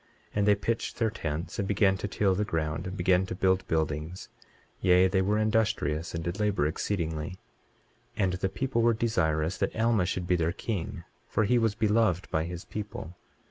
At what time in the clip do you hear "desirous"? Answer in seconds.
8.95-9.59